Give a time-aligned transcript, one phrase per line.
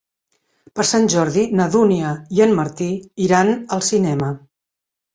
[0.79, 2.91] Per Sant Jordi na Dúnia i en Martí
[3.29, 4.37] iran al cinema.